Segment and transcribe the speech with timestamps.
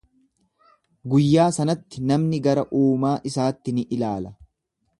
[1.13, 4.33] Guyyaa sanatti namni gara uumaa isaatti ni ilaala.